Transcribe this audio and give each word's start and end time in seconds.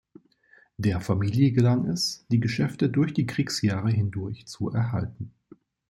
Der 0.77 0.99
Familie 0.99 1.51
gelang 1.51 1.85
es, 1.85 2.25
die 2.31 2.39
Geschäfte 2.39 2.89
durch 2.89 3.13
die 3.13 3.27
Kriegsjahre 3.27 3.91
hindurch 3.91 4.47
zu 4.47 4.71
erhalten. 4.71 5.31